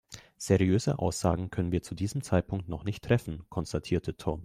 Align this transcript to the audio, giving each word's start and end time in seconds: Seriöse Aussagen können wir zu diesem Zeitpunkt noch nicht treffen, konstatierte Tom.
Seriöse 0.39 0.97
Aussagen 0.97 1.51
können 1.51 1.71
wir 1.71 1.83
zu 1.83 1.93
diesem 1.93 2.23
Zeitpunkt 2.23 2.67
noch 2.67 2.85
nicht 2.85 3.03
treffen, 3.03 3.47
konstatierte 3.49 4.17
Tom. 4.17 4.39